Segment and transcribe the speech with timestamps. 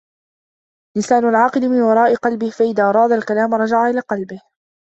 [0.97, 4.41] لِسَانُ الْعَاقِلِ مِنْ وَرَاءِ قَلْبِهِ فَإِذَا أَرَادَ الْكَلَامَ رَجَعَ إلَى قَلْبِهِ